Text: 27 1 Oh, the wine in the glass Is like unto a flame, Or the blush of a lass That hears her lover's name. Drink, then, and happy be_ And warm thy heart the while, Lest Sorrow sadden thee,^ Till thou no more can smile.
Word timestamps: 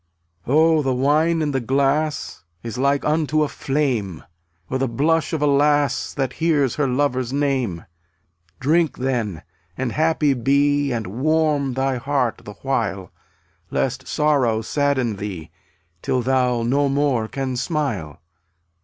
27 0.45 0.67
1 0.75 0.77
Oh, 0.79 0.81
the 0.81 0.95
wine 0.95 1.41
in 1.43 1.51
the 1.51 1.59
glass 1.59 2.43
Is 2.63 2.79
like 2.79 3.05
unto 3.05 3.43
a 3.43 3.47
flame, 3.47 4.23
Or 4.67 4.79
the 4.79 4.87
blush 4.87 5.31
of 5.31 5.43
a 5.43 5.45
lass 5.45 6.11
That 6.15 6.33
hears 6.41 6.73
her 6.77 6.87
lover's 6.87 7.31
name. 7.31 7.85
Drink, 8.59 8.97
then, 8.97 9.43
and 9.77 9.91
happy 9.91 10.33
be_ 10.33 10.87
And 10.97 11.05
warm 11.21 11.73
thy 11.75 11.97
heart 11.97 12.41
the 12.45 12.53
while, 12.63 13.11
Lest 13.69 14.07
Sorrow 14.07 14.63
sadden 14.63 15.17
thee,^ 15.17 15.51
Till 16.01 16.23
thou 16.23 16.63
no 16.63 16.89
more 16.89 17.27
can 17.27 17.55
smile. 17.55 18.21